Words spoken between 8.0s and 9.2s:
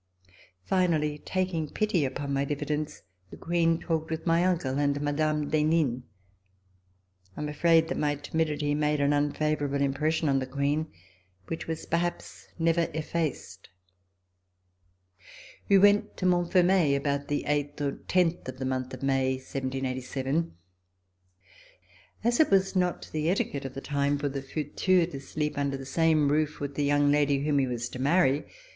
timidity made an